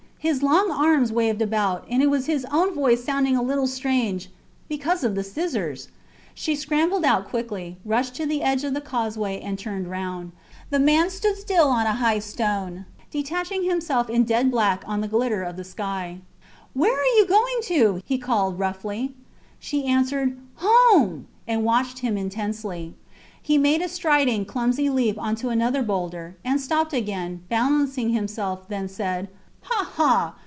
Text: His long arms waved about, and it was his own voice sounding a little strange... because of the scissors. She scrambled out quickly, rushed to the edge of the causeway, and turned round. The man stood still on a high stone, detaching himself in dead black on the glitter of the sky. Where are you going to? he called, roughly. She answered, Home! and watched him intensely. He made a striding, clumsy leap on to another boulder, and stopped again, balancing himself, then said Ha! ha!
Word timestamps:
His 0.23 0.43
long 0.43 0.69
arms 0.69 1.11
waved 1.11 1.41
about, 1.41 1.83
and 1.89 2.03
it 2.03 2.11
was 2.11 2.27
his 2.27 2.45
own 2.51 2.75
voice 2.75 3.03
sounding 3.03 3.35
a 3.35 3.41
little 3.41 3.65
strange... 3.65 4.29
because 4.69 5.03
of 5.03 5.15
the 5.15 5.23
scissors. 5.23 5.87
She 6.35 6.55
scrambled 6.55 7.03
out 7.03 7.27
quickly, 7.27 7.77
rushed 7.83 8.13
to 8.17 8.27
the 8.27 8.43
edge 8.43 8.63
of 8.63 8.75
the 8.75 8.81
causeway, 8.81 9.39
and 9.41 9.57
turned 9.57 9.89
round. 9.89 10.31
The 10.69 10.77
man 10.77 11.09
stood 11.09 11.37
still 11.37 11.69
on 11.69 11.87
a 11.87 11.93
high 11.95 12.19
stone, 12.19 12.85
detaching 13.09 13.63
himself 13.63 14.11
in 14.11 14.23
dead 14.23 14.51
black 14.51 14.83
on 14.85 15.01
the 15.01 15.07
glitter 15.07 15.41
of 15.41 15.57
the 15.57 15.63
sky. 15.63 16.19
Where 16.75 16.93
are 16.95 17.15
you 17.17 17.25
going 17.25 17.57
to? 17.63 18.03
he 18.05 18.19
called, 18.19 18.59
roughly. 18.59 19.15
She 19.57 19.85
answered, 19.87 20.37
Home! 20.57 21.25
and 21.47 21.63
watched 21.65 21.97
him 22.05 22.15
intensely. 22.15 22.93
He 23.41 23.57
made 23.57 23.81
a 23.81 23.89
striding, 23.89 24.45
clumsy 24.45 24.87
leap 24.87 25.17
on 25.19 25.33
to 25.37 25.49
another 25.49 25.81
boulder, 25.81 26.35
and 26.45 26.61
stopped 26.61 26.93
again, 26.93 27.43
balancing 27.49 28.09
himself, 28.09 28.67
then 28.67 28.87
said 28.87 29.27
Ha! 29.63 29.85
ha! 29.95 30.33